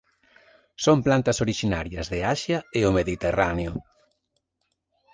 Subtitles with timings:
[0.85, 3.73] Son plantas orixinarias de Asia e o mediterráneo.